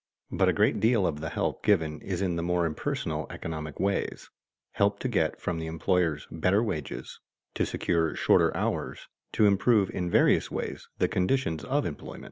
But 0.31 0.49
a 0.49 0.53
great 0.53 0.79
deal 0.79 1.05
of 1.05 1.19
the 1.21 1.29
help 1.29 1.61
given 1.63 2.01
is 2.01 2.23
in 2.23 2.35
the 2.35 2.41
more 2.41 2.65
impersonal 2.65 3.27
economic 3.29 3.79
ways: 3.79 4.31
help 4.71 4.97
to 5.01 5.07
get 5.07 5.39
from 5.39 5.59
the 5.59 5.67
employers 5.67 6.27
better 6.31 6.63
wages, 6.63 7.19
to 7.53 7.67
secure 7.67 8.15
shorter 8.15 8.51
hours, 8.57 9.07
to 9.33 9.45
improve 9.45 9.91
in 9.91 10.09
various 10.09 10.49
ways 10.49 10.87
the 10.97 11.07
conditions 11.07 11.63
of 11.63 11.85
employment. 11.85 12.19